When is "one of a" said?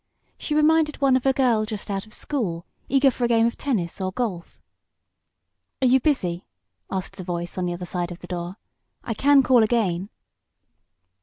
0.99-1.31